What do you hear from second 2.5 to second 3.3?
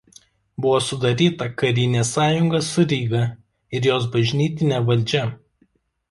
su Ryga